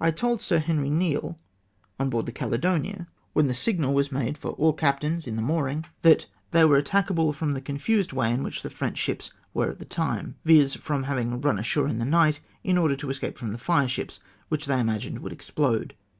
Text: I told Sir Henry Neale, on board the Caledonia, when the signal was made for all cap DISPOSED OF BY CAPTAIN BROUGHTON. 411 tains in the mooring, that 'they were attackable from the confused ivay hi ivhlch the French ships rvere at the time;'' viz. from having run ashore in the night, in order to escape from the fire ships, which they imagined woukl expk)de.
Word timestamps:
I 0.00 0.12
told 0.12 0.40
Sir 0.40 0.60
Henry 0.60 0.88
Neale, 0.88 1.36
on 1.98 2.08
board 2.08 2.26
the 2.26 2.30
Caledonia, 2.32 3.08
when 3.32 3.48
the 3.48 3.52
signal 3.54 3.92
was 3.92 4.12
made 4.12 4.38
for 4.38 4.50
all 4.52 4.72
cap 4.72 5.00
DISPOSED 5.00 5.26
OF 5.26 5.34
BY 5.34 5.40
CAPTAIN 5.40 5.46
BROUGHTON. 5.46 5.82
411 5.82 5.82
tains 5.82 5.82
in 5.82 6.04
the 6.04 6.10
mooring, 6.12 6.20
that 6.22 6.26
'they 6.52 6.64
were 6.64 6.80
attackable 6.80 7.34
from 7.34 7.54
the 7.54 7.60
confused 7.60 8.10
ivay 8.12 8.36
hi 8.36 8.36
ivhlch 8.36 8.62
the 8.62 8.70
French 8.70 8.98
ships 8.98 9.32
rvere 9.52 9.70
at 9.72 9.80
the 9.80 9.84
time;'' 9.84 10.36
viz. 10.44 10.76
from 10.76 11.02
having 11.02 11.40
run 11.40 11.58
ashore 11.58 11.88
in 11.88 11.98
the 11.98 12.04
night, 12.04 12.38
in 12.62 12.78
order 12.78 12.94
to 12.94 13.10
escape 13.10 13.36
from 13.36 13.50
the 13.50 13.58
fire 13.58 13.88
ships, 13.88 14.20
which 14.48 14.66
they 14.66 14.78
imagined 14.78 15.18
woukl 15.20 15.34
expk)de. 15.34 15.90